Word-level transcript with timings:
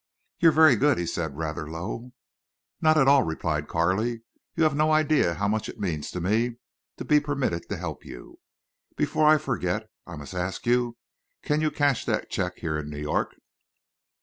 "You're 0.39 0.51
very 0.51 0.75
good," 0.75 0.97
he 0.97 1.05
said, 1.05 1.37
rather 1.37 1.69
low. 1.69 2.11
"Not 2.81 2.97
at 2.97 3.07
all," 3.07 3.21
replied 3.21 3.67
Carley. 3.67 4.23
"You 4.55 4.63
have 4.63 4.75
no 4.75 4.91
idea 4.91 5.35
how 5.35 5.47
much 5.47 5.69
it 5.69 5.79
means 5.79 6.09
to 6.09 6.19
me 6.19 6.55
to 6.97 7.05
be 7.05 7.19
permitted 7.19 7.69
to 7.69 7.77
help 7.77 8.03
you. 8.03 8.39
Before 8.95 9.27
I 9.27 9.37
forget, 9.37 9.91
I 10.07 10.15
must 10.15 10.33
ask 10.33 10.65
you, 10.65 10.97
can 11.43 11.61
you 11.61 11.69
cash 11.69 12.03
that 12.05 12.31
check 12.31 12.55
here 12.57 12.79
in 12.79 12.89
New 12.89 12.97
York?" 12.97 13.35